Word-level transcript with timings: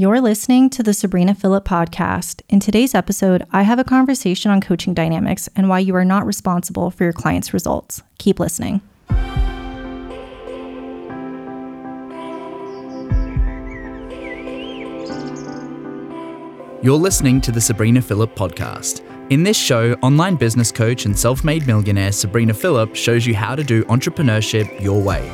You're 0.00 0.22
listening 0.22 0.70
to 0.70 0.82
the 0.82 0.94
Sabrina 0.94 1.34
Philipp 1.34 1.66
podcast. 1.66 2.40
In 2.48 2.58
today's 2.58 2.94
episode, 2.94 3.46
I 3.52 3.64
have 3.64 3.78
a 3.78 3.84
conversation 3.84 4.50
on 4.50 4.62
coaching 4.62 4.94
dynamics 4.94 5.46
and 5.54 5.68
why 5.68 5.80
you 5.80 5.94
are 5.94 6.06
not 6.06 6.24
responsible 6.24 6.90
for 6.90 7.04
your 7.04 7.12
clients' 7.12 7.52
results. 7.52 8.00
Keep 8.16 8.40
listening. 8.40 8.80
You're 16.82 16.96
listening 16.96 17.42
to 17.42 17.52
the 17.52 17.60
Sabrina 17.60 18.00
Philipp 18.00 18.34
podcast. 18.34 19.02
In 19.30 19.42
this 19.42 19.58
show, 19.58 19.92
online 20.00 20.36
business 20.36 20.72
coach 20.72 21.04
and 21.04 21.18
self 21.18 21.44
made 21.44 21.66
millionaire 21.66 22.12
Sabrina 22.12 22.54
Philipp 22.54 22.96
shows 22.96 23.26
you 23.26 23.34
how 23.34 23.54
to 23.54 23.62
do 23.62 23.84
entrepreneurship 23.84 24.80
your 24.80 24.98
way. 25.02 25.30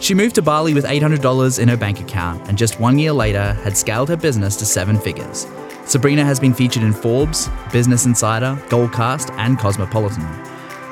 She 0.00 0.14
moved 0.14 0.34
to 0.36 0.42
Bali 0.42 0.72
with 0.72 0.86
$800 0.86 1.58
in 1.58 1.68
her 1.68 1.76
bank 1.76 2.00
account 2.00 2.48
and 2.48 2.56
just 2.56 2.80
one 2.80 2.98
year 2.98 3.12
later 3.12 3.52
had 3.62 3.76
scaled 3.76 4.08
her 4.08 4.16
business 4.16 4.56
to 4.56 4.64
seven 4.64 4.98
figures. 4.98 5.46
Sabrina 5.84 6.24
has 6.24 6.40
been 6.40 6.54
featured 6.54 6.82
in 6.82 6.94
Forbes, 6.94 7.50
Business 7.70 8.06
Insider, 8.06 8.58
Goalcast, 8.68 9.30
and 9.36 9.58
Cosmopolitan. 9.58 10.26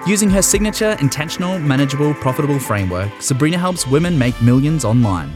Using 0.06 0.28
her 0.28 0.42
signature 0.42 0.96
intentional, 1.00 1.58
manageable, 1.58 2.12
profitable 2.14 2.58
framework, 2.58 3.10
Sabrina 3.20 3.56
helps 3.56 3.86
women 3.86 4.18
make 4.18 4.40
millions 4.42 4.84
online. 4.84 5.32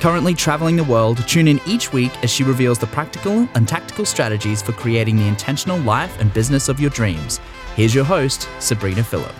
Currently 0.00 0.34
traveling 0.34 0.74
the 0.76 0.84
world, 0.84 1.18
tune 1.28 1.46
in 1.46 1.60
each 1.64 1.92
week 1.92 2.12
as 2.24 2.30
she 2.30 2.42
reveals 2.42 2.80
the 2.80 2.88
practical 2.88 3.48
and 3.54 3.68
tactical 3.68 4.04
strategies 4.04 4.62
for 4.62 4.72
creating 4.72 5.16
the 5.16 5.28
intentional 5.28 5.78
life 5.78 6.18
and 6.20 6.34
business 6.34 6.68
of 6.68 6.80
your 6.80 6.90
dreams. 6.90 7.38
Here's 7.76 7.94
your 7.94 8.04
host, 8.04 8.48
Sabrina 8.58 9.04
Philipp. 9.04 9.34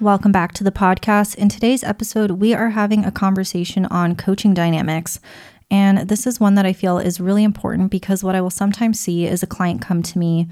Welcome 0.00 0.30
back 0.30 0.52
to 0.52 0.62
the 0.62 0.70
podcast. 0.70 1.34
In 1.34 1.48
today's 1.48 1.82
episode, 1.82 2.30
we 2.30 2.54
are 2.54 2.70
having 2.70 3.04
a 3.04 3.10
conversation 3.10 3.84
on 3.86 4.14
coaching 4.14 4.54
dynamics. 4.54 5.18
And 5.72 6.08
this 6.08 6.24
is 6.24 6.38
one 6.38 6.54
that 6.54 6.64
I 6.64 6.72
feel 6.72 6.98
is 6.98 7.18
really 7.18 7.42
important 7.42 7.90
because 7.90 8.22
what 8.22 8.36
I 8.36 8.40
will 8.40 8.48
sometimes 8.48 9.00
see 9.00 9.26
is 9.26 9.42
a 9.42 9.48
client 9.48 9.82
come 9.82 10.04
to 10.04 10.16
me 10.16 10.46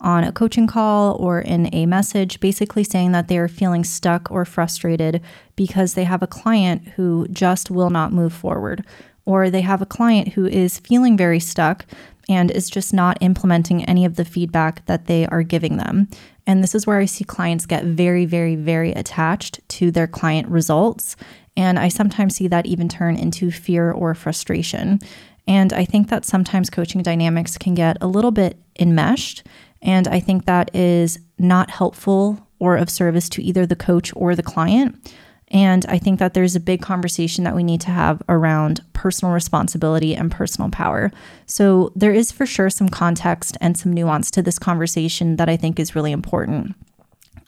on 0.00 0.24
a 0.24 0.32
coaching 0.32 0.66
call 0.66 1.14
or 1.14 1.40
in 1.40 1.72
a 1.72 1.86
message, 1.86 2.40
basically 2.40 2.82
saying 2.82 3.12
that 3.12 3.28
they 3.28 3.38
are 3.38 3.46
feeling 3.46 3.84
stuck 3.84 4.32
or 4.32 4.44
frustrated 4.44 5.22
because 5.54 5.94
they 5.94 6.02
have 6.02 6.24
a 6.24 6.26
client 6.26 6.88
who 6.96 7.28
just 7.28 7.70
will 7.70 7.90
not 7.90 8.12
move 8.12 8.32
forward, 8.32 8.84
or 9.24 9.48
they 9.48 9.60
have 9.60 9.80
a 9.80 9.86
client 9.86 10.30
who 10.30 10.44
is 10.44 10.80
feeling 10.80 11.16
very 11.16 11.38
stuck 11.38 11.86
and 12.28 12.50
is 12.50 12.68
just 12.68 12.92
not 12.92 13.16
implementing 13.20 13.84
any 13.84 14.04
of 14.04 14.16
the 14.16 14.24
feedback 14.24 14.84
that 14.86 15.06
they 15.06 15.24
are 15.26 15.42
giving 15.42 15.76
them. 15.76 16.08
And 16.48 16.64
this 16.64 16.74
is 16.74 16.86
where 16.86 16.98
I 16.98 17.04
see 17.04 17.24
clients 17.24 17.66
get 17.66 17.84
very, 17.84 18.24
very, 18.24 18.56
very 18.56 18.92
attached 18.92 19.60
to 19.68 19.90
their 19.90 20.06
client 20.06 20.48
results. 20.48 21.14
And 21.58 21.78
I 21.78 21.88
sometimes 21.88 22.36
see 22.36 22.48
that 22.48 22.64
even 22.64 22.88
turn 22.88 23.16
into 23.16 23.50
fear 23.50 23.92
or 23.92 24.14
frustration. 24.14 24.98
And 25.46 25.74
I 25.74 25.84
think 25.84 26.08
that 26.08 26.24
sometimes 26.24 26.70
coaching 26.70 27.02
dynamics 27.02 27.58
can 27.58 27.74
get 27.74 27.98
a 28.00 28.06
little 28.06 28.30
bit 28.30 28.56
enmeshed. 28.78 29.46
And 29.82 30.08
I 30.08 30.20
think 30.20 30.46
that 30.46 30.74
is 30.74 31.18
not 31.38 31.70
helpful 31.70 32.46
or 32.58 32.78
of 32.78 32.88
service 32.88 33.28
to 33.30 33.42
either 33.42 33.66
the 33.66 33.76
coach 33.76 34.10
or 34.16 34.34
the 34.34 34.42
client. 34.42 35.14
And 35.50 35.86
I 35.86 35.98
think 35.98 36.18
that 36.18 36.34
there's 36.34 36.56
a 36.56 36.60
big 36.60 36.82
conversation 36.82 37.44
that 37.44 37.56
we 37.56 37.64
need 37.64 37.80
to 37.82 37.90
have 37.90 38.22
around 38.28 38.80
personal 38.92 39.32
responsibility 39.32 40.14
and 40.14 40.30
personal 40.30 40.70
power. 40.70 41.10
So, 41.46 41.90
there 41.96 42.12
is 42.12 42.30
for 42.30 42.44
sure 42.44 42.68
some 42.68 42.88
context 42.88 43.56
and 43.60 43.76
some 43.76 43.92
nuance 43.92 44.30
to 44.32 44.42
this 44.42 44.58
conversation 44.58 45.36
that 45.36 45.48
I 45.48 45.56
think 45.56 45.80
is 45.80 45.94
really 45.94 46.12
important. 46.12 46.74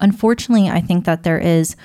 Unfortunately, 0.01 0.71
I 0.71 0.81
think 0.81 1.05
that 1.05 1.25
there 1.25 1.39
is 1.39 1.77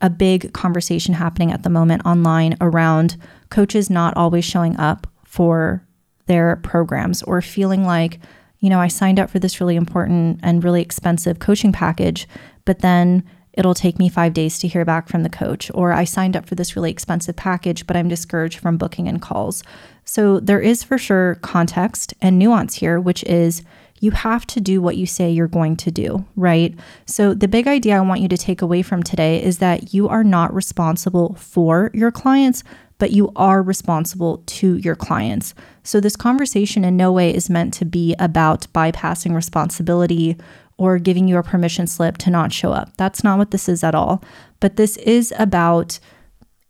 a 0.00 0.10
big 0.10 0.52
conversation 0.52 1.14
happening 1.14 1.52
at 1.52 1.62
the 1.62 1.70
moment 1.70 2.04
online 2.04 2.56
around 2.60 3.16
coaches 3.50 3.90
not 3.90 4.16
always 4.16 4.44
showing 4.44 4.76
up 4.78 5.06
for 5.24 5.86
their 6.26 6.56
programs 6.56 7.22
or 7.22 7.40
feeling 7.40 7.84
like, 7.84 8.20
you 8.60 8.68
know, 8.68 8.80
I 8.80 8.88
signed 8.88 9.20
up 9.20 9.30
for 9.30 9.38
this 9.38 9.60
really 9.60 9.76
important 9.76 10.40
and 10.42 10.64
really 10.64 10.82
expensive 10.82 11.38
coaching 11.38 11.72
package, 11.72 12.26
but 12.64 12.80
then 12.80 13.22
it'll 13.56 13.74
take 13.74 13.98
me 13.98 14.08
five 14.08 14.34
days 14.34 14.58
to 14.58 14.68
hear 14.68 14.84
back 14.84 15.08
from 15.08 15.22
the 15.22 15.30
coach, 15.30 15.70
or 15.74 15.92
I 15.92 16.04
signed 16.04 16.36
up 16.36 16.46
for 16.46 16.54
this 16.54 16.76
really 16.76 16.90
expensive 16.90 17.36
package, 17.36 17.86
but 17.86 17.96
I'm 17.96 18.08
discouraged 18.08 18.58
from 18.58 18.76
booking 18.76 19.08
and 19.08 19.20
calls. 19.20 19.62
So 20.04 20.38
there 20.38 20.60
is 20.60 20.84
for 20.84 20.98
sure 20.98 21.36
context 21.36 22.14
and 22.20 22.38
nuance 22.38 22.76
here, 22.76 23.00
which 23.00 23.24
is 23.24 23.62
you 24.00 24.10
have 24.10 24.46
to 24.48 24.60
do 24.60 24.80
what 24.80 24.96
you 24.96 25.06
say 25.06 25.30
you're 25.30 25.48
going 25.48 25.76
to 25.76 25.90
do, 25.90 26.24
right? 26.36 26.74
So, 27.06 27.34
the 27.34 27.48
big 27.48 27.66
idea 27.66 27.96
I 27.96 28.00
want 28.00 28.20
you 28.20 28.28
to 28.28 28.36
take 28.36 28.60
away 28.60 28.82
from 28.82 29.02
today 29.02 29.42
is 29.42 29.58
that 29.58 29.94
you 29.94 30.08
are 30.08 30.24
not 30.24 30.54
responsible 30.54 31.34
for 31.34 31.90
your 31.94 32.12
clients, 32.12 32.62
but 32.98 33.12
you 33.12 33.32
are 33.36 33.62
responsible 33.62 34.42
to 34.46 34.76
your 34.76 34.96
clients. 34.96 35.54
So, 35.82 36.00
this 36.00 36.16
conversation 36.16 36.84
in 36.84 36.96
no 36.96 37.10
way 37.10 37.34
is 37.34 37.50
meant 37.50 37.72
to 37.74 37.84
be 37.84 38.14
about 38.18 38.66
bypassing 38.72 39.34
responsibility 39.34 40.36
or 40.78 40.98
giving 40.98 41.26
you 41.26 41.38
a 41.38 41.42
permission 41.42 41.86
slip 41.86 42.18
to 42.18 42.30
not 42.30 42.52
show 42.52 42.72
up. 42.72 42.96
That's 42.96 43.24
not 43.24 43.38
what 43.38 43.50
this 43.50 43.68
is 43.68 43.82
at 43.82 43.94
all. 43.94 44.22
But 44.60 44.76
this 44.76 44.96
is 44.98 45.32
about 45.38 45.98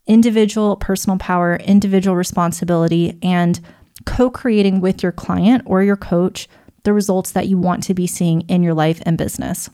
individual 0.06 0.76
personal 0.76 1.18
power, 1.18 1.56
individual 1.56 2.16
responsibility, 2.16 3.18
and 3.22 3.60
co 4.04 4.30
creating 4.30 4.80
with 4.80 5.02
your 5.02 5.12
client 5.12 5.62
or 5.66 5.82
your 5.82 5.96
coach 5.96 6.48
the 6.84 6.92
results 6.92 7.32
that 7.32 7.48
you 7.48 7.58
want 7.58 7.82
to 7.82 7.94
be 7.94 8.06
seeing 8.06 8.42
in 8.42 8.62
your 8.62 8.74
life 8.74 9.02
and 9.04 9.18
business. 9.18 9.68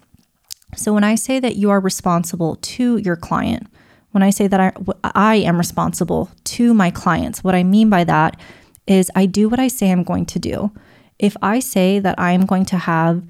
So, 0.74 0.94
when 0.94 1.04
I 1.04 1.16
say 1.16 1.38
that 1.38 1.56
you 1.56 1.70
are 1.70 1.80
responsible 1.80 2.56
to 2.56 2.96
your 2.96 3.16
client, 3.16 3.66
when 4.12 4.22
I 4.22 4.30
say 4.30 4.46
that 4.46 4.60
I, 4.60 4.72
I 5.14 5.34
am 5.36 5.58
responsible 5.58 6.30
to 6.44 6.72
my 6.72 6.90
clients, 6.90 7.44
what 7.44 7.54
I 7.54 7.62
mean 7.62 7.90
by 7.90 8.04
that 8.04 8.40
is 8.86 9.10
I 9.14 9.26
do 9.26 9.48
what 9.48 9.60
I 9.60 9.68
say 9.68 9.90
I'm 9.90 10.02
going 10.02 10.26
to 10.26 10.38
do. 10.38 10.72
If 11.18 11.36
I 11.42 11.60
say 11.60 11.98
that 11.98 12.18
I 12.18 12.32
am 12.32 12.46
going 12.46 12.64
to 12.66 12.78
have 12.78 13.22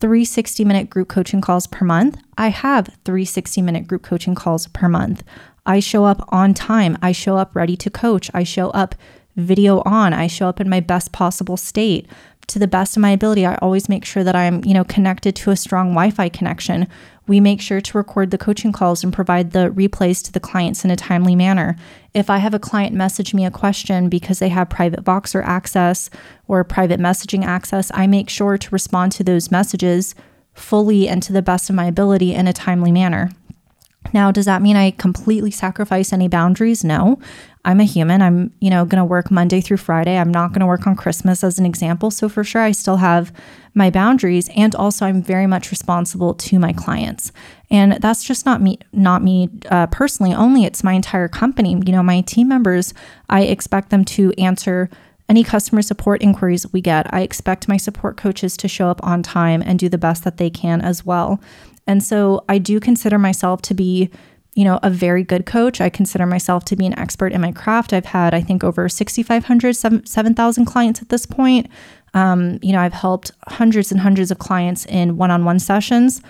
three 0.00 0.24
60 0.24 0.64
minute 0.64 0.90
group 0.90 1.08
coaching 1.08 1.40
calls 1.40 1.66
per 1.66 1.84
month. 1.84 2.18
I 2.38 2.48
have 2.48 2.96
three 3.04 3.24
60 3.24 3.62
minute 3.62 3.86
group 3.86 4.02
coaching 4.02 4.34
calls 4.34 4.66
per 4.68 4.88
month. 4.88 5.22
I 5.66 5.80
show 5.80 6.04
up 6.04 6.24
on 6.28 6.54
time. 6.54 6.96
I 7.02 7.12
show 7.12 7.36
up 7.36 7.54
ready 7.54 7.76
to 7.76 7.90
coach. 7.90 8.30
I 8.32 8.42
show 8.42 8.70
up 8.70 8.94
video 9.36 9.82
on. 9.84 10.12
I 10.12 10.26
show 10.26 10.48
up 10.48 10.60
in 10.60 10.68
my 10.68 10.80
best 10.80 11.12
possible 11.12 11.56
state 11.56 12.08
to 12.48 12.58
the 12.58 12.66
best 12.66 12.96
of 12.96 13.00
my 13.00 13.10
ability. 13.10 13.46
I 13.46 13.54
always 13.56 13.88
make 13.88 14.04
sure 14.04 14.24
that 14.24 14.34
I'm, 14.34 14.64
you 14.64 14.74
know, 14.74 14.84
connected 14.84 15.36
to 15.36 15.50
a 15.50 15.56
strong 15.56 15.90
Wi-Fi 15.90 16.28
connection. 16.30 16.88
We 17.30 17.38
make 17.38 17.60
sure 17.60 17.80
to 17.80 17.96
record 17.96 18.32
the 18.32 18.38
coaching 18.38 18.72
calls 18.72 19.04
and 19.04 19.12
provide 19.12 19.52
the 19.52 19.70
replays 19.70 20.20
to 20.24 20.32
the 20.32 20.40
clients 20.40 20.84
in 20.84 20.90
a 20.90 20.96
timely 20.96 21.36
manner. 21.36 21.76
If 22.12 22.28
I 22.28 22.38
have 22.38 22.54
a 22.54 22.58
client 22.58 22.92
message 22.92 23.32
me 23.34 23.44
a 23.44 23.52
question 23.52 24.08
because 24.08 24.40
they 24.40 24.48
have 24.48 24.68
private 24.68 25.04
Voxer 25.04 25.40
access 25.44 26.10
or 26.48 26.64
private 26.64 26.98
messaging 26.98 27.44
access, 27.44 27.88
I 27.94 28.08
make 28.08 28.28
sure 28.30 28.58
to 28.58 28.70
respond 28.70 29.12
to 29.12 29.22
those 29.22 29.52
messages 29.52 30.16
fully 30.54 31.08
and 31.08 31.22
to 31.22 31.32
the 31.32 31.40
best 31.40 31.70
of 31.70 31.76
my 31.76 31.84
ability 31.84 32.34
in 32.34 32.48
a 32.48 32.52
timely 32.52 32.90
manner. 32.90 33.30
Now, 34.12 34.30
does 34.30 34.46
that 34.46 34.62
mean 34.62 34.76
I 34.76 34.90
completely 34.92 35.50
sacrifice 35.50 36.12
any 36.12 36.28
boundaries? 36.28 36.84
No. 36.84 37.18
I'm 37.64 37.80
a 37.80 37.84
human. 37.84 38.22
I'm, 38.22 38.52
you 38.60 38.70
know, 38.70 38.86
going 38.86 39.00
to 39.00 39.04
work 39.04 39.30
Monday 39.30 39.60
through 39.60 39.76
Friday. 39.76 40.16
I'm 40.16 40.30
not 40.30 40.48
going 40.48 40.60
to 40.60 40.66
work 40.66 40.86
on 40.86 40.96
Christmas 40.96 41.44
as 41.44 41.58
an 41.58 41.66
example. 41.66 42.10
So 42.10 42.28
for 42.28 42.42
sure 42.42 42.62
I 42.62 42.72
still 42.72 42.96
have 42.96 43.32
my 43.74 43.90
boundaries 43.90 44.48
and 44.56 44.74
also 44.74 45.04
I'm 45.04 45.22
very 45.22 45.46
much 45.46 45.70
responsible 45.70 46.34
to 46.34 46.58
my 46.58 46.72
clients. 46.72 47.32
And 47.70 47.92
that's 48.00 48.24
just 48.24 48.46
not 48.46 48.62
me 48.62 48.78
not 48.92 49.22
me 49.22 49.50
uh, 49.70 49.88
personally 49.88 50.34
only, 50.34 50.64
it's 50.64 50.82
my 50.82 50.94
entire 50.94 51.28
company. 51.28 51.72
You 51.84 51.92
know, 51.92 52.02
my 52.02 52.22
team 52.22 52.48
members, 52.48 52.94
I 53.28 53.42
expect 53.42 53.90
them 53.90 54.04
to 54.06 54.32
answer 54.38 54.88
any 55.28 55.44
customer 55.44 55.80
support 55.80 56.22
inquiries 56.22 56.72
we 56.72 56.80
get. 56.80 57.12
I 57.14 57.20
expect 57.20 57.68
my 57.68 57.76
support 57.76 58.16
coaches 58.16 58.56
to 58.56 58.66
show 58.66 58.88
up 58.88 59.00
on 59.04 59.22
time 59.22 59.62
and 59.64 59.78
do 59.78 59.88
the 59.88 59.96
best 59.96 60.24
that 60.24 60.38
they 60.38 60.50
can 60.50 60.80
as 60.80 61.06
well. 61.06 61.40
And 61.86 62.02
so 62.02 62.44
I 62.48 62.58
do 62.58 62.80
consider 62.80 63.18
myself 63.18 63.62
to 63.62 63.74
be, 63.74 64.10
you 64.54 64.64
know, 64.64 64.78
a 64.82 64.90
very 64.90 65.24
good 65.24 65.46
coach. 65.46 65.80
I 65.80 65.88
consider 65.88 66.26
myself 66.26 66.64
to 66.66 66.76
be 66.76 66.86
an 66.86 66.98
expert 66.98 67.32
in 67.32 67.40
my 67.40 67.52
craft. 67.52 67.92
I've 67.92 68.06
had, 68.06 68.34
I 68.34 68.40
think, 68.40 68.62
over 68.62 68.88
6,500, 68.88 69.74
7,000 69.74 70.64
clients 70.64 71.02
at 71.02 71.08
this 71.08 71.26
point. 71.26 71.68
Um, 72.14 72.58
you 72.62 72.72
know, 72.72 72.80
I've 72.80 72.92
helped 72.92 73.32
hundreds 73.48 73.92
and 73.92 74.00
hundreds 74.00 74.30
of 74.30 74.38
clients 74.38 74.86
in 74.86 75.16
one 75.16 75.30
on 75.30 75.44
one 75.44 75.58
sessions. 75.58 76.20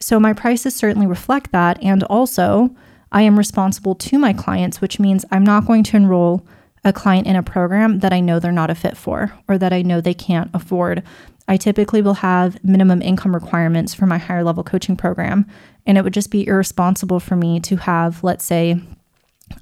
So 0.00 0.20
my 0.20 0.32
prices 0.32 0.74
certainly 0.74 1.06
reflect 1.06 1.52
that. 1.52 1.82
And 1.82 2.02
also, 2.04 2.74
I 3.12 3.22
am 3.22 3.38
responsible 3.38 3.94
to 3.94 4.18
my 4.18 4.32
clients, 4.32 4.80
which 4.80 4.98
means 4.98 5.24
I'm 5.30 5.44
not 5.44 5.66
going 5.66 5.82
to 5.84 5.96
enroll 5.96 6.46
a 6.84 6.92
client 6.92 7.26
in 7.26 7.36
a 7.36 7.42
program 7.42 8.00
that 8.00 8.12
I 8.12 8.20
know 8.20 8.38
they're 8.38 8.52
not 8.52 8.70
a 8.70 8.74
fit 8.74 8.96
for 8.96 9.32
or 9.48 9.58
that 9.58 9.72
I 9.72 9.82
know 9.82 10.00
they 10.00 10.14
can't 10.14 10.50
afford. 10.54 11.02
I 11.48 11.56
typically 11.56 12.02
will 12.02 12.14
have 12.14 12.62
minimum 12.64 13.02
income 13.02 13.34
requirements 13.34 13.94
for 13.94 14.06
my 14.06 14.18
higher 14.18 14.42
level 14.42 14.64
coaching 14.64 14.96
program. 14.96 15.46
And 15.86 15.96
it 15.96 16.02
would 16.02 16.14
just 16.14 16.30
be 16.30 16.46
irresponsible 16.46 17.20
for 17.20 17.36
me 17.36 17.60
to 17.60 17.76
have, 17.76 18.24
let's 18.24 18.44
say, 18.44 18.80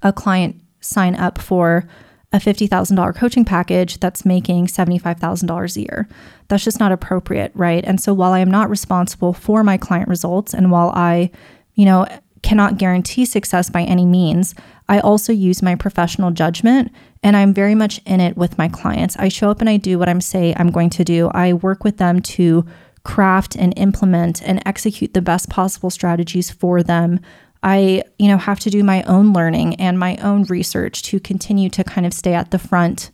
a 0.03 0.13
client 0.13 0.61
sign 0.81 1.15
up 1.15 1.39
for 1.39 1.87
a 2.33 2.39
$50,000 2.39 3.15
coaching 3.15 3.45
package 3.45 4.01
that's 4.01 4.25
making 4.25 4.67
$75,000 4.67 5.77
a 5.77 5.81
year. 5.81 6.09
That's 6.49 6.65
just 6.65 6.81
not 6.81 6.91
appropriate, 6.91 7.53
right? 7.55 7.85
And 7.85 8.01
so 8.01 8.13
while 8.13 8.33
I 8.33 8.41
am 8.41 8.51
not 8.51 8.71
responsible 8.71 9.33
for 9.33 9.63
my 9.63 9.77
client 9.77 10.09
results 10.09 10.53
and 10.53 10.71
while 10.71 10.91
I, 10.95 11.31
you 11.75 11.85
know, 11.85 12.07
cannot 12.45 12.77
guarantee 12.77 13.25
success 13.25 13.71
by 13.71 13.83
any 13.83 14.05
means. 14.05 14.55
I 14.87 15.01
also 15.01 15.33
use 15.33 15.63
my 15.63 15.75
professional 15.75 16.31
judgment 16.31 16.93
and 17.23 17.37
I'm 17.37 17.55
very 17.55 17.75
much 17.75 18.03
in 18.05 18.21
it 18.21 18.37
with 18.37 18.59
my 18.59 18.69
clients. 18.69 19.17
I 19.17 19.29
show 19.31 19.51
up 19.51 19.61
and 19.61 19.71
I 19.71 19.79
do 19.79 19.99
what 19.99 20.11
I'm 20.11 20.21
say 20.21 20.55
I'm 20.57 20.71
going 20.71 20.91
to 20.91 21.05
do. 21.05 21.31
I 21.33 21.55
work 21.55 21.85
with 21.85 21.97
them 21.97 22.21
to 22.21 22.67
craft 23.03 23.57
and 23.57 23.73
implement 23.79 24.43
and 24.43 24.63
execute 24.67 25.15
the 25.15 25.23
best 25.23 25.49
possible 25.49 25.89
strategies 25.89 26.51
for 26.51 26.83
them. 26.83 27.19
I, 27.63 28.03
you 28.19 28.29
know, 28.29 28.37
have 28.37 28.61
to 28.61 28.71
do 28.71 28.85
my 28.85 29.03
own 29.05 29.33
learning 29.33 29.77
and 29.77 29.99
my 29.99 30.19
own 30.19 30.45
research 30.45 31.03
to 31.05 31.19
continue 31.19 31.71
to 31.71 31.83
kind 31.83 32.07
of 32.07 32.13
stay 32.13 32.35
at 32.35 32.51
the 32.51 32.59
front 32.59 33.11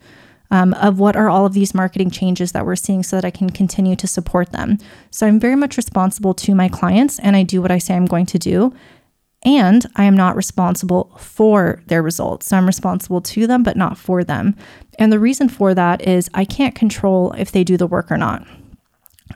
um, 0.50 0.74
of 0.74 0.98
what 0.98 1.14
are 1.14 1.30
all 1.30 1.46
of 1.46 1.52
these 1.52 1.72
marketing 1.72 2.10
changes 2.10 2.50
that 2.50 2.66
we're 2.66 2.74
seeing 2.74 3.04
so 3.04 3.16
that 3.16 3.24
I 3.24 3.30
can 3.30 3.50
continue 3.50 3.94
to 3.94 4.08
support 4.08 4.50
them. 4.50 4.78
So 5.12 5.28
I'm 5.28 5.38
very 5.38 5.54
much 5.54 5.76
responsible 5.76 6.34
to 6.34 6.54
my 6.56 6.68
clients 6.68 7.20
and 7.20 7.36
I 7.36 7.44
do 7.44 7.62
what 7.62 7.70
I 7.70 7.78
say 7.78 7.94
I'm 7.94 8.06
going 8.06 8.26
to 8.26 8.38
do. 8.40 8.74
And 9.42 9.86
I 9.96 10.04
am 10.04 10.16
not 10.16 10.36
responsible 10.36 11.16
for 11.18 11.82
their 11.86 12.02
results. 12.02 12.48
So 12.48 12.56
I'm 12.56 12.66
responsible 12.66 13.22
to 13.22 13.46
them, 13.46 13.62
but 13.62 13.76
not 13.76 13.96
for 13.96 14.22
them. 14.22 14.54
And 14.98 15.10
the 15.10 15.18
reason 15.18 15.48
for 15.48 15.74
that 15.74 16.06
is 16.06 16.28
I 16.34 16.44
can't 16.44 16.74
control 16.74 17.32
if 17.32 17.50
they 17.50 17.64
do 17.64 17.76
the 17.76 17.86
work 17.86 18.10
or 18.10 18.18
not. 18.18 18.46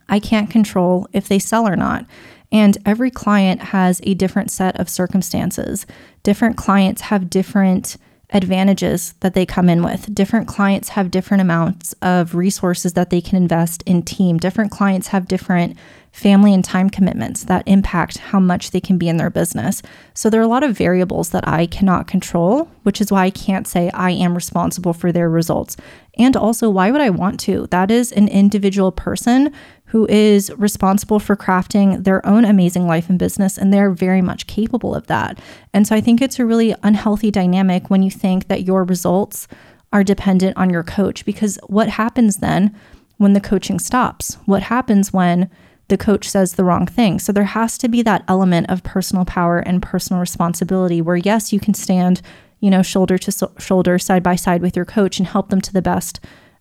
I 0.09 0.21
can't 0.21 0.51
control 0.51 1.09
if 1.12 1.29
they 1.29 1.39
sell 1.39 1.67
or 1.67 1.77
not. 1.77 2.05
And 2.53 2.77
every 2.85 3.11
client 3.11 3.61
has 3.61 4.01
a 4.05 4.15
different 4.15 4.51
set 4.51 4.79
of 4.79 4.89
circumstances. 4.89 5.87
Different 6.23 6.56
clients 6.56 7.03
have 7.03 7.31
different 7.31 7.97
advantages 8.35 9.15
that 9.21 9.33
they 9.33 9.47
come 9.47 9.69
in 9.69 9.83
with. 9.83 10.13
Different 10.13 10.49
clients 10.49 10.91
have 10.91 11.11
different 11.11 11.41
amounts 11.41 11.95
of 12.03 12.35
resources 12.35 12.93
that 12.95 13.11
they 13.11 13.21
can 13.21 13.37
invest 13.37 13.83
in 13.87 14.03
team. 14.03 14.39
Different 14.39 14.73
clients 14.73 15.09
have 15.09 15.29
different 15.29 15.77
family 16.11 16.53
and 16.53 16.65
time 16.65 16.91
commitments 16.91 17.45
that 17.45 17.67
impact 17.67 18.19
how 18.19 18.39
much 18.39 18.71
they 18.71 18.81
can 18.81 18.99
be 18.99 19.09
in 19.09 19.17
their 19.17 19.31
business. 19.31 19.83
So 20.15 20.31
there 20.31 20.41
are 20.41 20.45
a 20.45 20.49
lot 20.49 20.63
of 20.63 20.77
variables 20.77 21.31
that 21.31 21.47
I 21.47 21.67
cannot 21.67 22.07
control, 22.07 22.69
which 22.83 23.01
is 23.01 23.11
why 23.11 23.25
I 23.25 23.31
can't 23.31 23.67
say 23.67 23.91
I 23.91 24.11
am 24.11 24.35
responsible 24.35 24.93
for 24.93 25.11
their 25.11 25.29
results. 25.31 25.77
And 26.17 26.37
also, 26.37 26.71
why 26.71 26.91
would 26.91 27.01
I 27.01 27.11
want 27.11 27.41
to? 27.41 27.67
That 27.71 27.91
is 27.91 28.13
an 28.13 28.29
individual 28.29 28.93
person 28.93 29.53
who 29.94 30.08
is 30.08 30.50
responsible 30.56 31.20
for 31.20 31.37
crafting 31.37 32.02
their 32.02 32.26
own 32.26 32.44
amazing 32.44 32.85
life 32.85 33.08
and 33.08 33.17
business, 33.17 33.56
and 33.56 33.73
they're 33.73 33.93
very 33.93 34.20
much 34.20 34.49
capable 34.49 34.93
of 34.93 35.06
that. 35.06 35.38
And 35.73 35.87
so 35.87 35.94
I 35.94 36.00
think 36.00 36.20
it's 36.20 36.41
a 36.41 36.44
really 36.44 36.75
unhealthy 36.82 37.31
dynamic 37.31 37.91
when 37.91 38.02
you 38.02 38.11
think 38.11 38.49
that 38.49 38.64
your 38.64 38.82
results 38.82 39.46
are 39.93 40.02
dependent 40.02 40.56
on 40.56 40.69
your 40.69 40.82
coach, 40.82 41.25
because 41.25 41.61
what 41.69 41.91
happens 41.91 42.38
then 42.38 42.75
when 43.19 43.35
the 43.35 43.41
coaching 43.41 43.79
stops? 43.79 44.37
What 44.46 44.64
happens 44.64 45.12
when 45.12 45.49
the 45.87 45.96
coach 45.96 46.29
says 46.29 46.55
the 46.55 46.64
wrong 46.64 46.87
thing. 46.87 47.20
So 47.20 47.31
there 47.31 47.44
has 47.44 47.79
to 47.79 47.88
be 47.88 48.02
that 48.02 48.25
element 48.26 48.70
of 48.70 48.82
personal 48.82 49.25
power 49.25 49.61
and 49.61 49.81
personal 49.81 50.19
responsibility 50.19 51.02
where, 51.02 51.14
yes, 51.14 51.52
you 51.52 51.61
can 51.61 51.75
stand, 51.75 52.20
you 52.58 52.69
know, 52.69 52.82
shoulder 52.82 53.17
to 53.19 53.31
so- 53.31 53.52
shoulder, 53.61 54.00
side 54.00 54.25
by 54.25 54.35
side 54.35 54.61
with 54.61 54.75
your 54.75 54.87
coach 54.87 55.20
and 55.20 55.29
help 55.29 55.50
them 55.50 55.61
to 55.61 55.73
the 55.73 55.82
best 55.82 56.19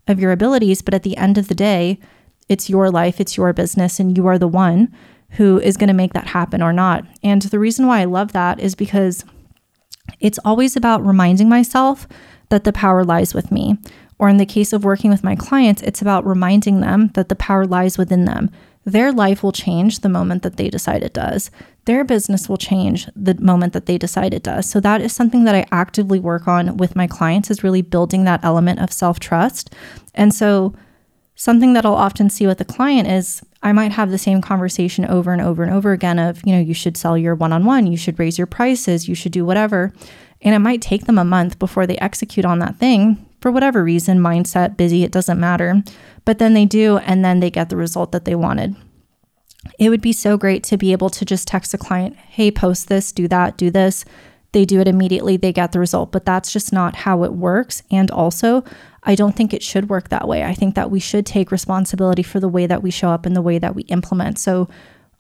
of 0.07 0.19
your 0.19 0.31
abilities. 0.31 0.83
But 0.83 0.93
at 0.93 1.01
the 1.01 1.17
end 1.17 1.39
of 1.39 1.47
the 1.47 1.55
day, 1.55 1.99
it's 2.53 2.69
your 2.69 2.89
life, 2.89 3.19
it's 3.19 3.35
your 3.35 3.51
business, 3.51 3.99
and 3.99 4.15
you 4.15 4.25
are 4.27 4.39
the 4.39 4.47
one 4.47 4.93
who 5.31 5.59
is 5.59 5.75
going 5.75 5.89
to 5.89 5.93
make 5.93 6.13
that 6.13 6.27
happen 6.27 6.61
or 6.61 6.71
not. 6.71 7.03
And 7.21 7.41
the 7.41 7.59
reason 7.59 7.87
why 7.87 7.99
I 7.99 8.05
love 8.05 8.31
that 8.31 8.59
is 8.59 8.75
because 8.75 9.25
it's 10.19 10.39
always 10.45 10.75
about 10.75 11.05
reminding 11.05 11.49
myself 11.49 12.07
that 12.49 12.63
the 12.63 12.71
power 12.71 13.03
lies 13.03 13.33
with 13.33 13.51
me. 13.51 13.77
Or 14.19 14.29
in 14.29 14.37
the 14.37 14.45
case 14.45 14.71
of 14.71 14.85
working 14.85 15.09
with 15.09 15.23
my 15.23 15.35
clients, 15.35 15.81
it's 15.81 16.01
about 16.01 16.25
reminding 16.25 16.79
them 16.79 17.09
that 17.15 17.27
the 17.27 17.35
power 17.35 17.65
lies 17.65 17.97
within 17.97 18.25
them 18.25 18.51
their 18.85 19.11
life 19.11 19.43
will 19.43 19.51
change 19.51 19.99
the 19.99 20.09
moment 20.09 20.43
that 20.43 20.57
they 20.57 20.69
decide 20.69 21.03
it 21.03 21.13
does. 21.13 21.49
Their 21.85 22.03
business 22.03 22.49
will 22.49 22.57
change 22.57 23.07
the 23.15 23.35
moment 23.35 23.73
that 23.73 23.85
they 23.85 23.97
decide 23.97 24.33
it 24.33 24.43
does. 24.43 24.69
So 24.69 24.79
that 24.81 25.01
is 25.01 25.13
something 25.13 25.45
that 25.45 25.55
I 25.55 25.65
actively 25.71 26.19
work 26.19 26.47
on 26.47 26.77
with 26.77 26.95
my 26.95 27.07
clients 27.07 27.49
is 27.49 27.63
really 27.63 27.81
building 27.81 28.25
that 28.25 28.43
element 28.43 28.79
of 28.79 28.91
self-trust. 28.91 29.73
And 30.13 30.33
so 30.33 30.73
something 31.35 31.73
that 31.73 31.85
I'll 31.85 31.95
often 31.95 32.29
see 32.29 32.47
with 32.47 32.61
a 32.61 32.65
client 32.65 33.07
is 33.07 33.41
I 33.61 33.71
might 33.71 33.91
have 33.93 34.11
the 34.11 34.17
same 34.17 34.41
conversation 34.41 35.05
over 35.05 35.33
and 35.33 35.41
over 35.41 35.63
and 35.63 35.73
over 35.73 35.91
again 35.91 36.19
of, 36.19 36.41
you 36.45 36.53
know, 36.53 36.61
you 36.61 36.73
should 36.73 36.97
sell 36.97 37.17
your 37.17 37.35
one-on-one, 37.35 37.87
you 37.87 37.97
should 37.97 38.19
raise 38.19 38.37
your 38.37 38.47
prices, 38.47 39.07
you 39.07 39.15
should 39.15 39.31
do 39.31 39.45
whatever. 39.45 39.93
And 40.41 40.53
it 40.53 40.59
might 40.59 40.81
take 40.81 41.05
them 41.05 41.17
a 41.17 41.23
month 41.23 41.57
before 41.57 41.87
they 41.87 41.97
execute 41.97 42.45
on 42.45 42.59
that 42.59 42.77
thing 42.77 43.25
for 43.39 43.51
whatever 43.51 43.83
reason, 43.83 44.19
mindset, 44.19 44.77
busy, 44.77 45.03
it 45.03 45.11
doesn't 45.11 45.39
matter. 45.39 45.81
But 46.25 46.39
then 46.39 46.53
they 46.53 46.65
do, 46.65 46.97
and 46.97 47.23
then 47.23 47.39
they 47.39 47.49
get 47.49 47.69
the 47.69 47.77
result 47.77 48.11
that 48.11 48.25
they 48.25 48.35
wanted. 48.35 48.75
It 49.79 49.89
would 49.89 50.01
be 50.01 50.13
so 50.13 50.37
great 50.37 50.63
to 50.65 50.77
be 50.77 50.91
able 50.91 51.09
to 51.09 51.25
just 51.25 51.47
text 51.47 51.73
a 51.73 51.77
client, 51.77 52.15
hey, 52.15 52.51
post 52.51 52.89
this, 52.89 53.11
do 53.11 53.27
that, 53.29 53.57
do 53.57 53.71
this. 53.71 54.05
They 54.53 54.65
do 54.65 54.79
it 54.79 54.87
immediately, 54.87 55.35
they 55.35 55.51
get 55.51 55.71
the 55.71 55.79
result. 55.79 56.11
But 56.11 56.25
that's 56.25 56.51
just 56.51 56.71
not 56.71 56.95
how 56.95 57.23
it 57.23 57.33
works. 57.33 57.83
And 57.91 58.09
also, 58.09 58.63
I 59.03 59.15
don't 59.15 59.35
think 59.35 59.53
it 59.53 59.61
should 59.61 59.89
work 59.89 60.09
that 60.09 60.27
way. 60.27 60.43
I 60.43 60.53
think 60.53 60.75
that 60.75 60.89
we 60.89 60.99
should 60.99 61.25
take 61.25 61.51
responsibility 61.51 62.23
for 62.23 62.39
the 62.39 62.47
way 62.47 62.65
that 62.65 62.81
we 62.81 62.91
show 62.91 63.09
up 63.09 63.25
and 63.25 63.35
the 63.35 63.41
way 63.41 63.59
that 63.59 63.75
we 63.75 63.83
implement. 63.83 64.39
So 64.39 64.69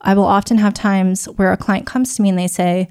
I 0.01 0.13
will 0.13 0.25
often 0.25 0.57
have 0.57 0.73
times 0.73 1.25
where 1.25 1.51
a 1.51 1.57
client 1.57 1.85
comes 1.85 2.15
to 2.15 2.21
me 2.21 2.29
and 2.29 2.39
they 2.39 2.47
say, 2.47 2.89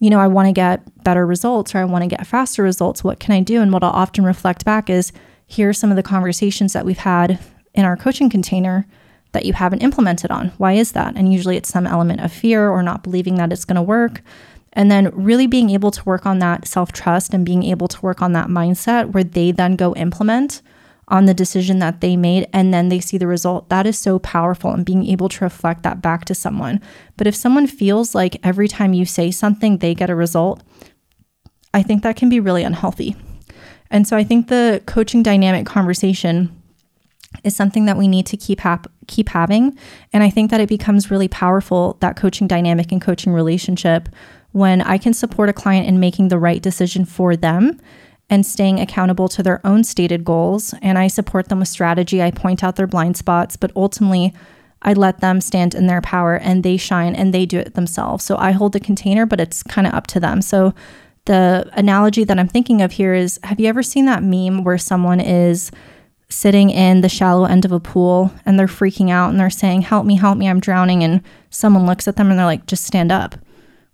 you 0.00 0.10
know, 0.10 0.18
I 0.18 0.26
want 0.26 0.48
to 0.48 0.52
get 0.52 0.82
better 1.04 1.26
results 1.26 1.74
or 1.74 1.78
I 1.78 1.84
want 1.84 2.02
to 2.02 2.08
get 2.08 2.26
faster 2.26 2.62
results. 2.62 3.02
What 3.02 3.20
can 3.20 3.32
I 3.32 3.40
do? 3.40 3.62
And 3.62 3.72
what 3.72 3.82
I'll 3.82 3.90
often 3.90 4.24
reflect 4.24 4.64
back 4.64 4.90
is 4.90 5.12
here 5.46 5.68
are 5.68 5.74
some 5.74 5.90
of 5.90 5.96
the 5.96 6.02
conversations 6.02 6.72
that 6.72 6.84
we've 6.84 6.98
had 6.98 7.38
in 7.74 7.84
our 7.84 7.96
coaching 7.96 8.28
container 8.28 8.86
that 9.32 9.44
you 9.44 9.52
haven't 9.52 9.82
implemented 9.82 10.30
on. 10.30 10.48
Why 10.58 10.72
is 10.72 10.92
that? 10.92 11.16
And 11.16 11.32
usually 11.32 11.56
it's 11.56 11.68
some 11.68 11.86
element 11.86 12.20
of 12.20 12.32
fear 12.32 12.68
or 12.68 12.82
not 12.82 13.02
believing 13.02 13.34
that 13.36 13.52
it's 13.52 13.64
going 13.64 13.76
to 13.76 13.82
work. 13.82 14.22
And 14.74 14.90
then 14.90 15.10
really 15.14 15.46
being 15.46 15.70
able 15.70 15.90
to 15.92 16.04
work 16.04 16.26
on 16.26 16.40
that 16.40 16.66
self 16.66 16.92
trust 16.92 17.32
and 17.32 17.46
being 17.46 17.62
able 17.62 17.88
to 17.88 18.00
work 18.02 18.20
on 18.20 18.32
that 18.32 18.48
mindset 18.48 19.12
where 19.12 19.24
they 19.24 19.52
then 19.52 19.76
go 19.76 19.94
implement 19.94 20.62
on 21.08 21.26
the 21.26 21.34
decision 21.34 21.78
that 21.80 22.00
they 22.00 22.16
made 22.16 22.48
and 22.52 22.72
then 22.72 22.88
they 22.88 23.00
see 23.00 23.18
the 23.18 23.26
result. 23.26 23.68
That 23.68 23.86
is 23.86 23.98
so 23.98 24.18
powerful 24.18 24.72
and 24.72 24.84
being 24.84 25.06
able 25.06 25.28
to 25.28 25.44
reflect 25.44 25.82
that 25.82 26.00
back 26.00 26.24
to 26.26 26.34
someone. 26.34 26.80
But 27.16 27.26
if 27.26 27.34
someone 27.34 27.66
feels 27.66 28.14
like 28.14 28.40
every 28.42 28.68
time 28.68 28.94
you 28.94 29.04
say 29.04 29.30
something, 29.30 29.78
they 29.78 29.94
get 29.94 30.10
a 30.10 30.14
result, 30.14 30.62
I 31.72 31.82
think 31.82 32.02
that 32.02 32.16
can 32.16 32.28
be 32.28 32.40
really 32.40 32.62
unhealthy. 32.62 33.16
And 33.90 34.08
so 34.08 34.16
I 34.16 34.24
think 34.24 34.48
the 34.48 34.82
coaching 34.86 35.22
dynamic 35.22 35.66
conversation 35.66 36.60
is 37.42 37.54
something 37.54 37.84
that 37.86 37.96
we 37.96 38.08
need 38.08 38.26
to 38.26 38.36
keep 38.36 38.60
hap- 38.60 38.90
keep 39.06 39.28
having 39.28 39.76
and 40.12 40.22
I 40.22 40.30
think 40.30 40.50
that 40.50 40.60
it 40.60 40.68
becomes 40.68 41.10
really 41.10 41.28
powerful 41.28 41.96
that 42.00 42.16
coaching 42.16 42.46
dynamic 42.46 42.92
and 42.92 43.02
coaching 43.02 43.32
relationship 43.32 44.08
when 44.54 44.80
I 44.82 44.98
can 44.98 45.12
support 45.12 45.48
a 45.48 45.52
client 45.52 45.88
in 45.88 45.98
making 45.98 46.28
the 46.28 46.38
right 46.38 46.62
decision 46.62 47.04
for 47.04 47.34
them 47.34 47.80
and 48.30 48.46
staying 48.46 48.78
accountable 48.78 49.28
to 49.30 49.42
their 49.42 49.60
own 49.66 49.82
stated 49.82 50.24
goals. 50.24 50.72
And 50.80 50.96
I 50.96 51.08
support 51.08 51.48
them 51.48 51.58
with 51.58 51.66
strategy. 51.66 52.22
I 52.22 52.30
point 52.30 52.62
out 52.62 52.76
their 52.76 52.86
blind 52.86 53.16
spots, 53.16 53.56
but 53.56 53.72
ultimately, 53.74 54.32
I 54.80 54.92
let 54.92 55.18
them 55.18 55.40
stand 55.40 55.74
in 55.74 55.88
their 55.88 56.00
power 56.00 56.36
and 56.36 56.62
they 56.62 56.76
shine 56.76 57.16
and 57.16 57.34
they 57.34 57.46
do 57.46 57.58
it 57.58 57.74
themselves. 57.74 58.22
So 58.22 58.36
I 58.36 58.52
hold 58.52 58.74
the 58.74 58.80
container, 58.80 59.26
but 59.26 59.40
it's 59.40 59.64
kind 59.64 59.88
of 59.88 59.92
up 59.92 60.06
to 60.08 60.20
them. 60.20 60.40
So 60.40 60.72
the 61.24 61.68
analogy 61.72 62.22
that 62.22 62.38
I'm 62.38 62.46
thinking 62.46 62.80
of 62.80 62.92
here 62.92 63.12
is 63.12 63.40
have 63.42 63.58
you 63.58 63.66
ever 63.66 63.82
seen 63.82 64.06
that 64.06 64.22
meme 64.22 64.62
where 64.62 64.78
someone 64.78 65.20
is 65.20 65.72
sitting 66.28 66.70
in 66.70 67.00
the 67.00 67.08
shallow 67.08 67.44
end 67.44 67.64
of 67.64 67.72
a 67.72 67.80
pool 67.80 68.32
and 68.46 68.56
they're 68.56 68.68
freaking 68.68 69.10
out 69.10 69.30
and 69.30 69.40
they're 69.40 69.50
saying, 69.50 69.82
Help 69.82 70.06
me, 70.06 70.14
help 70.14 70.38
me, 70.38 70.48
I'm 70.48 70.60
drowning. 70.60 71.02
And 71.02 71.22
someone 71.50 71.86
looks 71.86 72.06
at 72.06 72.14
them 72.14 72.30
and 72.30 72.38
they're 72.38 72.46
like, 72.46 72.66
Just 72.66 72.84
stand 72.84 73.10
up 73.10 73.34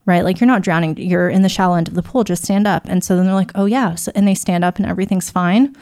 right? 0.06 0.24
Like 0.24 0.40
you're 0.40 0.46
not 0.46 0.62
drowning, 0.62 0.96
you're 0.96 1.28
in 1.28 1.42
the 1.42 1.48
shallow 1.48 1.76
end 1.76 1.88
of 1.88 1.94
the 1.94 2.02
pool, 2.02 2.24
just 2.24 2.44
stand 2.44 2.66
up. 2.66 2.84
And 2.86 3.04
so 3.04 3.16
then 3.16 3.26
they're 3.26 3.34
like, 3.34 3.52
oh, 3.54 3.66
yeah. 3.66 3.94
So, 3.94 4.12
and 4.14 4.26
they 4.26 4.34
stand 4.34 4.64
up 4.64 4.78
and 4.78 4.86
everything's 4.86 5.30
fine. 5.30 5.74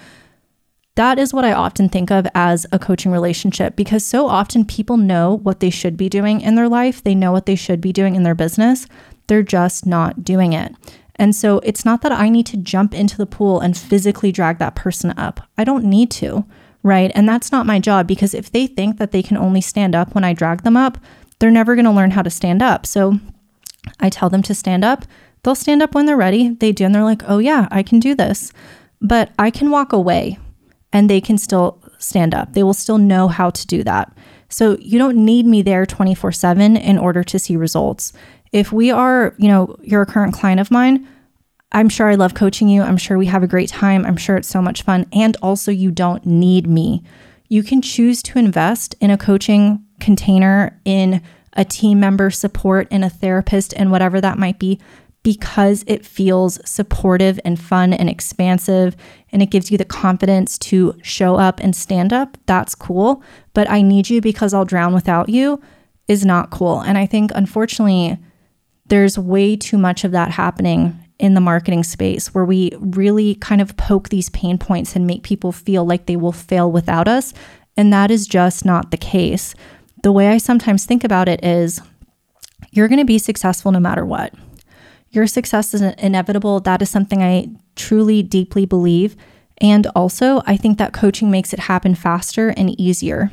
That 0.96 1.18
is 1.18 1.32
what 1.32 1.44
I 1.44 1.52
often 1.52 1.88
think 1.88 2.10
of 2.10 2.26
as 2.34 2.66
a 2.72 2.78
coaching 2.78 3.12
relationship 3.12 3.76
because 3.76 4.04
so 4.04 4.26
often 4.26 4.64
people 4.64 4.96
know 4.96 5.36
what 5.38 5.60
they 5.60 5.70
should 5.70 5.96
be 5.96 6.08
doing 6.08 6.40
in 6.40 6.56
their 6.56 6.68
life, 6.68 7.04
they 7.04 7.14
know 7.14 7.30
what 7.30 7.46
they 7.46 7.54
should 7.54 7.80
be 7.80 7.92
doing 7.92 8.16
in 8.16 8.24
their 8.24 8.34
business, 8.34 8.88
they're 9.28 9.44
just 9.44 9.86
not 9.86 10.24
doing 10.24 10.52
it. 10.52 10.74
And 11.14 11.36
so 11.36 11.58
it's 11.60 11.84
not 11.84 12.02
that 12.02 12.12
I 12.12 12.28
need 12.28 12.46
to 12.46 12.56
jump 12.56 12.94
into 12.94 13.16
the 13.16 13.26
pool 13.26 13.60
and 13.60 13.76
physically 13.76 14.32
drag 14.32 14.58
that 14.58 14.74
person 14.74 15.12
up. 15.16 15.40
I 15.56 15.64
don't 15.64 15.84
need 15.84 16.10
to, 16.12 16.44
right? 16.82 17.12
And 17.14 17.28
that's 17.28 17.52
not 17.52 17.66
my 17.66 17.78
job 17.78 18.08
because 18.08 18.34
if 18.34 18.50
they 18.50 18.66
think 18.66 18.98
that 18.98 19.12
they 19.12 19.22
can 19.22 19.36
only 19.36 19.60
stand 19.60 19.94
up 19.94 20.14
when 20.14 20.24
I 20.24 20.32
drag 20.32 20.62
them 20.62 20.76
up, 20.76 20.98
they're 21.38 21.50
never 21.50 21.74
going 21.74 21.84
to 21.84 21.90
learn 21.92 22.12
how 22.12 22.22
to 22.22 22.30
stand 22.30 22.62
up. 22.62 22.86
So 22.86 23.20
I 24.00 24.10
tell 24.10 24.30
them 24.30 24.42
to 24.42 24.54
stand 24.54 24.84
up. 24.84 25.04
They'll 25.42 25.54
stand 25.54 25.82
up 25.82 25.94
when 25.94 26.06
they're 26.06 26.16
ready. 26.16 26.50
They 26.50 26.72
do, 26.72 26.84
and 26.84 26.94
they're 26.94 27.04
like, 27.04 27.22
oh, 27.26 27.38
yeah, 27.38 27.68
I 27.70 27.82
can 27.82 28.00
do 28.00 28.14
this. 28.14 28.52
But 29.00 29.30
I 29.38 29.50
can 29.50 29.70
walk 29.70 29.92
away 29.92 30.38
and 30.92 31.08
they 31.08 31.20
can 31.20 31.38
still 31.38 31.82
stand 31.98 32.34
up. 32.34 32.52
They 32.52 32.62
will 32.62 32.74
still 32.74 32.98
know 32.98 33.28
how 33.28 33.50
to 33.50 33.66
do 33.66 33.84
that. 33.84 34.12
So 34.48 34.76
you 34.80 34.98
don't 34.98 35.24
need 35.24 35.46
me 35.46 35.62
there 35.62 35.84
24 35.86 36.32
7 36.32 36.76
in 36.76 36.98
order 36.98 37.22
to 37.22 37.38
see 37.38 37.56
results. 37.56 38.12
If 38.50 38.72
we 38.72 38.90
are, 38.90 39.34
you 39.38 39.48
know, 39.48 39.76
you're 39.82 40.02
a 40.02 40.06
current 40.06 40.32
client 40.32 40.60
of 40.60 40.70
mine, 40.70 41.06
I'm 41.70 41.90
sure 41.90 42.08
I 42.08 42.14
love 42.14 42.34
coaching 42.34 42.68
you. 42.68 42.82
I'm 42.82 42.96
sure 42.96 43.18
we 43.18 43.26
have 43.26 43.42
a 43.42 43.48
great 43.48 43.68
time. 43.68 44.06
I'm 44.06 44.16
sure 44.16 44.36
it's 44.36 44.48
so 44.48 44.62
much 44.62 44.82
fun. 44.82 45.06
And 45.12 45.36
also, 45.42 45.70
you 45.70 45.90
don't 45.90 46.24
need 46.24 46.66
me. 46.66 47.02
You 47.48 47.62
can 47.62 47.82
choose 47.82 48.22
to 48.22 48.38
invest 48.38 48.94
in 49.00 49.10
a 49.10 49.18
coaching 49.18 49.84
container 50.00 50.80
in 50.84 51.22
a 51.58 51.64
team 51.64 52.00
member 52.00 52.30
support 52.30 52.88
and 52.90 53.04
a 53.04 53.10
therapist 53.10 53.74
and 53.76 53.90
whatever 53.90 54.20
that 54.20 54.38
might 54.38 54.58
be 54.58 54.80
because 55.24 55.84
it 55.86 56.06
feels 56.06 56.58
supportive 56.66 57.38
and 57.44 57.60
fun 57.60 57.92
and 57.92 58.08
expansive 58.08 58.96
and 59.32 59.42
it 59.42 59.50
gives 59.50 59.70
you 59.70 59.76
the 59.76 59.84
confidence 59.84 60.56
to 60.56 60.94
show 61.02 61.34
up 61.34 61.60
and 61.60 61.76
stand 61.76 62.12
up, 62.12 62.38
that's 62.46 62.74
cool. 62.74 63.22
But 63.52 63.68
I 63.68 63.82
need 63.82 64.08
you 64.08 64.20
because 64.20 64.54
I'll 64.54 64.64
drown 64.64 64.94
without 64.94 65.28
you 65.28 65.60
is 66.06 66.24
not 66.24 66.50
cool. 66.50 66.80
And 66.80 66.96
I 66.96 67.04
think, 67.04 67.32
unfortunately, 67.34 68.16
there's 68.86 69.18
way 69.18 69.56
too 69.56 69.76
much 69.76 70.04
of 70.04 70.12
that 70.12 70.30
happening 70.30 70.98
in 71.18 71.34
the 71.34 71.40
marketing 71.40 71.82
space 71.82 72.32
where 72.32 72.44
we 72.44 72.70
really 72.78 73.34
kind 73.34 73.60
of 73.60 73.76
poke 73.76 74.08
these 74.08 74.30
pain 74.30 74.56
points 74.56 74.94
and 74.94 75.06
make 75.06 75.24
people 75.24 75.50
feel 75.52 75.84
like 75.84 76.06
they 76.06 76.16
will 76.16 76.32
fail 76.32 76.70
without 76.70 77.08
us. 77.08 77.34
And 77.76 77.92
that 77.92 78.10
is 78.10 78.26
just 78.26 78.64
not 78.64 78.92
the 78.92 78.96
case. 78.96 79.54
The 80.02 80.12
way 80.12 80.28
I 80.28 80.38
sometimes 80.38 80.84
think 80.84 81.04
about 81.04 81.28
it 81.28 81.44
is 81.44 81.80
you're 82.70 82.88
going 82.88 83.00
to 83.00 83.04
be 83.04 83.18
successful 83.18 83.72
no 83.72 83.80
matter 83.80 84.04
what. 84.04 84.32
Your 85.10 85.26
success 85.26 85.74
is 85.74 85.80
inevitable. 85.80 86.60
That 86.60 86.82
is 86.82 86.90
something 86.90 87.22
I 87.22 87.48
truly, 87.76 88.22
deeply 88.22 88.66
believe. 88.66 89.16
And 89.58 89.86
also, 89.96 90.42
I 90.46 90.56
think 90.56 90.78
that 90.78 90.92
coaching 90.92 91.30
makes 91.30 91.52
it 91.52 91.60
happen 91.60 91.94
faster 91.94 92.50
and 92.50 92.78
easier. 92.78 93.32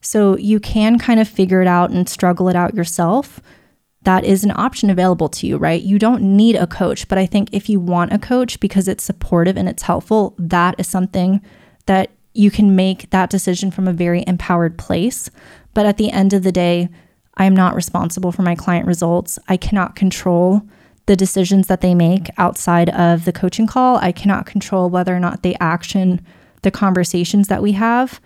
So 0.00 0.36
you 0.36 0.60
can 0.60 0.98
kind 0.98 1.18
of 1.18 1.26
figure 1.26 1.60
it 1.60 1.66
out 1.66 1.90
and 1.90 2.08
struggle 2.08 2.48
it 2.48 2.56
out 2.56 2.74
yourself. 2.74 3.40
That 4.02 4.24
is 4.24 4.44
an 4.44 4.52
option 4.54 4.90
available 4.90 5.28
to 5.30 5.46
you, 5.46 5.56
right? 5.56 5.82
You 5.82 5.98
don't 5.98 6.22
need 6.22 6.54
a 6.54 6.66
coach, 6.66 7.08
but 7.08 7.18
I 7.18 7.26
think 7.26 7.48
if 7.52 7.68
you 7.68 7.80
want 7.80 8.12
a 8.12 8.18
coach 8.18 8.60
because 8.60 8.86
it's 8.86 9.02
supportive 9.02 9.56
and 9.56 9.68
it's 9.68 9.82
helpful, 9.82 10.34
that 10.38 10.76
is 10.78 10.86
something 10.86 11.40
that 11.86 12.10
you 12.34 12.50
can 12.50 12.76
make 12.76 13.10
that 13.10 13.30
decision 13.30 13.70
from 13.70 13.88
a 13.88 13.92
very 13.92 14.24
empowered 14.26 14.78
place. 14.78 15.30
But 15.74 15.86
at 15.86 15.96
the 15.96 16.10
end 16.10 16.32
of 16.32 16.42
the 16.42 16.52
day, 16.52 16.88
I 17.36 17.44
am 17.44 17.54
not 17.54 17.74
responsible 17.74 18.32
for 18.32 18.42
my 18.42 18.54
client 18.54 18.86
results. 18.86 19.38
I 19.48 19.56
cannot 19.56 19.96
control 19.96 20.62
the 21.06 21.16
decisions 21.16 21.68
that 21.68 21.80
they 21.80 21.94
make 21.94 22.28
outside 22.36 22.90
of 22.90 23.24
the 23.24 23.32
coaching 23.32 23.66
call. 23.66 23.96
I 23.96 24.12
cannot 24.12 24.46
control 24.46 24.90
whether 24.90 25.14
or 25.16 25.20
not 25.20 25.42
they 25.42 25.54
action 25.60 26.20
the 26.62 26.70
conversations 26.70 27.48
that 27.48 27.62
we 27.62 27.72
have. 27.72 28.20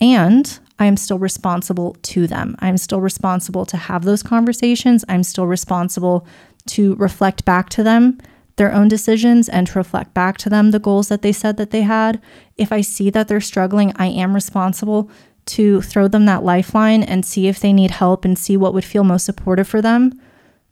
And 0.00 0.58
I 0.78 0.86
am 0.86 0.96
still 0.96 1.18
responsible 1.18 1.96
to 2.02 2.26
them. 2.26 2.56
I'm 2.58 2.78
still 2.78 3.00
responsible 3.00 3.64
to 3.66 3.76
have 3.76 4.04
those 4.04 4.22
conversations. 4.22 5.04
I'm 5.08 5.22
still 5.22 5.46
responsible 5.46 6.26
to 6.68 6.96
reflect 6.96 7.44
back 7.44 7.68
to 7.70 7.82
them 7.82 8.18
their 8.56 8.72
own 8.72 8.88
decisions 8.88 9.48
and 9.48 9.66
to 9.66 9.78
reflect 9.78 10.14
back 10.14 10.38
to 10.38 10.48
them 10.48 10.70
the 10.70 10.78
goals 10.78 11.08
that 11.08 11.22
they 11.22 11.32
said 11.32 11.56
that 11.56 11.70
they 11.70 11.82
had. 11.82 12.20
If 12.56 12.72
I 12.72 12.80
see 12.80 13.10
that 13.10 13.28
they're 13.28 13.40
struggling, 13.40 13.92
I 13.96 14.06
am 14.06 14.34
responsible 14.34 15.10
to 15.46 15.82
throw 15.82 16.08
them 16.08 16.26
that 16.26 16.44
lifeline 16.44 17.02
and 17.02 17.24
see 17.24 17.48
if 17.48 17.60
they 17.60 17.72
need 17.72 17.90
help 17.90 18.24
and 18.24 18.38
see 18.38 18.56
what 18.56 18.74
would 18.74 18.84
feel 18.84 19.04
most 19.04 19.26
supportive 19.26 19.68
for 19.68 19.82
them. 19.82 20.18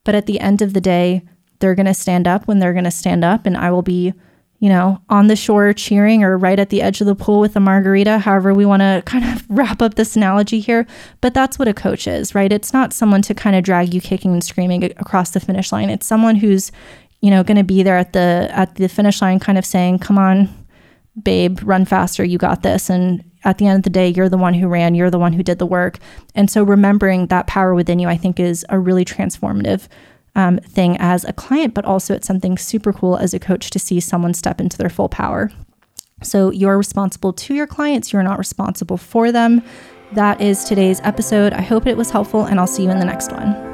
But 0.05 0.15
at 0.15 0.27
the 0.27 0.41
end 0.41 0.63
of 0.63 0.73
the 0.73 0.81
day, 0.81 1.23
they're 1.59 1.75
going 1.75 1.87
to 1.87 1.95
stand 1.95 2.27
up 2.27 2.47
when 2.47 2.59
they're 2.59 2.73
going 2.73 2.85
to 2.85 2.91
stand 2.91 3.25
up, 3.25 3.47
and 3.47 3.57
I 3.57 3.71
will 3.71 3.83
be, 3.83 4.13
you 4.59 4.69
know, 4.69 5.01
on 5.09 5.29
the 5.29 5.37
shore 5.37 5.73
cheering 5.73 6.25
or 6.25 6.37
right 6.37 6.59
at 6.59 6.71
the 6.71 6.83
edge 6.83 7.01
of 7.01 7.07
the 7.07 7.15
pool 7.15 7.39
with 7.39 7.55
a 7.55 7.61
margarita, 7.61 8.19
however 8.19 8.53
we 8.53 8.67
want 8.67 8.81
to 8.81 9.03
kind 9.07 9.25
of 9.25 9.45
wrap 9.49 9.81
up 9.81 9.95
this 9.95 10.17
analogy 10.17 10.59
here. 10.59 10.87
But 11.21 11.35
that's 11.35 11.59
what 11.59 11.69
a 11.69 11.75
coach 11.75 12.07
is, 12.07 12.35
right? 12.35 12.53
It's 12.53 12.73
not 12.73 12.93
someone 12.93 13.23
to 13.23 13.35
kind 13.35 13.55
of 13.55 13.63
drag 13.63 13.95
you 13.95 14.01
kicking 14.01 14.33
and 14.33 14.43
screaming 14.43 14.85
across 14.85 15.31
the 15.31 15.41
finish 15.41 15.71
line. 15.71 15.91
It's 15.91 16.07
someone 16.07 16.37
who's, 16.37 16.73
you 17.23 17.31
know, 17.31 17.43
going 17.43 17.57
to 17.57 17.65
be 17.65 17.83
there 17.83 17.97
at 17.97 18.13
the 18.13 18.51
at 18.53 18.75
the 18.75 18.89
finish 18.89 19.23
line 19.23 19.39
kind 19.39 19.57
of 19.57 19.65
saying, 19.65 20.01
"Come 20.01 20.19
on, 20.19 20.51
babe, 21.23 21.61
run 21.63 21.87
faster, 21.87 22.23
you 22.23 22.37
got 22.37 22.63
this." 22.63 22.91
And 22.91 23.25
at 23.45 23.59
the 23.59 23.67
end 23.67 23.79
of 23.79 23.83
the 23.85 23.91
day, 23.91 24.09
you're 24.09 24.29
the 24.29 24.37
one 24.37 24.55
who 24.55 24.69
ran, 24.69 24.95
you're 24.95 25.11
the 25.11 25.19
one 25.19 25.33
who 25.33 25.43
did 25.43 25.59
the 25.59 25.67
work. 25.67 25.99
And 26.35 26.51
so 26.51 26.63
remembering 26.63 27.29
that 27.29 27.47
power 27.47 27.75
within 27.75 27.99
you, 27.99 28.09
I 28.09 28.17
think, 28.17 28.39
is 28.39 28.65
a 28.69 28.79
really 28.79 29.05
transformative 29.05 29.89
um, 30.35 30.59
thing 30.59 30.97
as 30.99 31.25
a 31.25 31.33
client, 31.33 31.75
but 31.75 31.85
also 31.85 32.15
it's 32.15 32.27
something 32.27 32.57
super 32.57 32.93
cool 32.93 33.17
as 33.17 33.35
a 33.35 33.39
coach 33.39 33.71
to 33.71 33.79
see 33.79 34.01
someone 34.01 34.35
step 34.35 34.61
into 34.61 34.79
their 34.79 34.91
full 34.91 35.09
power. 35.09 35.51
So 36.23 36.51
you're 36.51 36.79
responsible 36.79 37.33
to 37.33 37.55
your 37.55 37.67
clients, 37.67 38.13
you're 38.13 38.23
not 38.23 38.39
responsible 38.39 38.97
for 38.97 39.33
them. 39.33 39.63
That 40.13 40.41
is 40.41 40.65
today's 40.65 41.01
episode. 41.01 41.53
I 41.53 41.63
hope 41.63 41.87
it 41.87 41.97
was 41.97 42.11
helpful, 42.11 42.45
and 42.45 42.61
I'll 42.61 42.67
see 42.67 42.85
you 42.85 42.91
in 42.91 42.99
the 42.99 43.05
next 43.05 43.33
one. 43.33 43.72